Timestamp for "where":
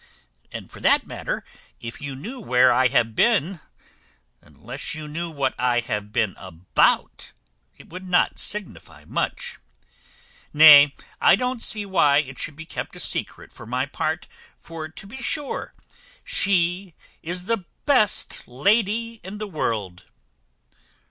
2.39-2.73